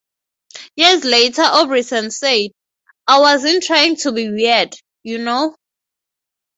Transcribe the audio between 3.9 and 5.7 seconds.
to be weird, you know?